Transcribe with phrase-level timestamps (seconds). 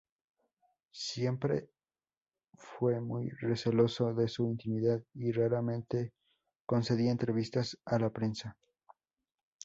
[1.11, 1.69] Siempre
[2.57, 6.11] fue muy receloso de su intimidad y raramente
[6.65, 8.57] concedía entrevistas a la prensa.